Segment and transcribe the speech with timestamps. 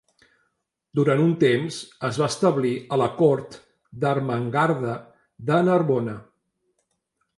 [0.99, 1.75] Durant un temps
[2.09, 3.59] es va establir a la cort
[4.05, 4.97] d'Ermengarda
[5.51, 6.17] de Narbona.